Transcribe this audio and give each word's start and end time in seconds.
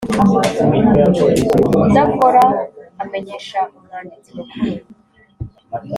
udakora 1.85 2.43
amenyesha 3.03 3.59
umwanditsi 3.75 4.29
Mukuru 4.35 4.65